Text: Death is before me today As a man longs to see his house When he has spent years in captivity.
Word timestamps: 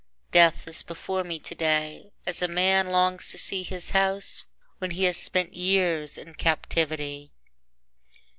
Death 0.31 0.67
is 0.67 0.81
before 0.81 1.23
me 1.23 1.37
today 1.37 2.11
As 2.25 2.41
a 2.41 2.47
man 2.47 2.87
longs 2.87 3.29
to 3.29 3.37
see 3.37 3.61
his 3.61 3.91
house 3.91 4.45
When 4.79 4.89
he 4.89 5.03
has 5.03 5.17
spent 5.17 5.53
years 5.53 6.17
in 6.17 6.33
captivity. 6.33 7.33